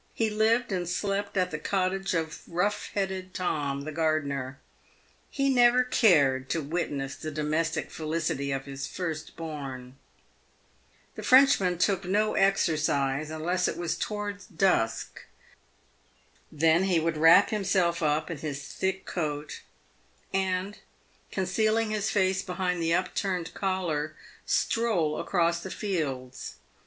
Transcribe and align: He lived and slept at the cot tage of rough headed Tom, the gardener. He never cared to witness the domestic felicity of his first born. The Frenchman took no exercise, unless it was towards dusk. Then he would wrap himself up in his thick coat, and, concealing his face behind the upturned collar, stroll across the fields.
He 0.15 0.31
lived 0.31 0.71
and 0.71 0.89
slept 0.89 1.37
at 1.37 1.51
the 1.51 1.59
cot 1.59 1.91
tage 1.91 2.15
of 2.15 2.41
rough 2.47 2.87
headed 2.95 3.35
Tom, 3.35 3.81
the 3.81 3.91
gardener. 3.91 4.57
He 5.29 5.47
never 5.47 5.83
cared 5.83 6.49
to 6.49 6.63
witness 6.63 7.15
the 7.15 7.29
domestic 7.29 7.91
felicity 7.91 8.51
of 8.51 8.65
his 8.65 8.87
first 8.87 9.35
born. 9.35 9.95
The 11.13 11.21
Frenchman 11.21 11.77
took 11.77 12.03
no 12.03 12.33
exercise, 12.33 13.29
unless 13.29 13.67
it 13.67 13.77
was 13.77 13.95
towards 13.95 14.47
dusk. 14.47 15.21
Then 16.51 16.85
he 16.85 16.99
would 16.99 17.15
wrap 17.17 17.51
himself 17.51 18.01
up 18.01 18.31
in 18.31 18.37
his 18.39 18.59
thick 18.73 19.05
coat, 19.05 19.61
and, 20.33 20.79
concealing 21.31 21.91
his 21.91 22.09
face 22.09 22.41
behind 22.41 22.81
the 22.81 22.91
upturned 22.91 23.53
collar, 23.53 24.15
stroll 24.47 25.19
across 25.19 25.59
the 25.61 25.69
fields. 25.69 26.55